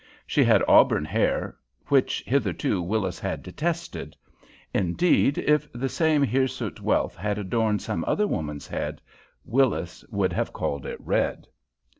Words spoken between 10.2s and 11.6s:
have called it red.